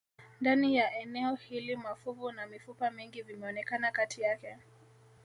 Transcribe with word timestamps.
Ndani 0.41 0.75
ya 0.75 0.99
eneo 0.99 1.35
hili 1.35 1.75
mafuvu 1.75 2.31
na 2.31 2.47
mifupa 2.47 2.91
mingi 2.91 3.21
vimeonekana 3.21 3.91
kati 3.91 4.21
yake 4.21 4.57